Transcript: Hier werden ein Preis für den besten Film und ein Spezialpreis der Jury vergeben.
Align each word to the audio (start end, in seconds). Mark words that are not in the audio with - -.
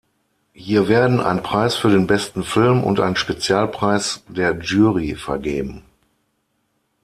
Hier 0.55 0.87
werden 0.87 1.21
ein 1.21 1.43
Preis 1.43 1.75
für 1.75 1.91
den 1.91 2.07
besten 2.07 2.43
Film 2.43 2.83
und 2.83 2.99
ein 2.99 3.15
Spezialpreis 3.15 4.23
der 4.29 4.57
Jury 4.59 5.13
vergeben. 5.13 5.83